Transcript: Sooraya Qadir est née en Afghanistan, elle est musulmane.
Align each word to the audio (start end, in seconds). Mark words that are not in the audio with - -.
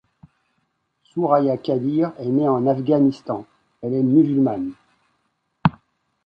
Sooraya 1.03 1.57
Qadir 1.57 2.11
est 2.17 2.25
née 2.25 2.47
en 2.49 2.65
Afghanistan, 2.65 3.45
elle 3.83 3.93
est 3.93 4.01
musulmane. 4.01 4.73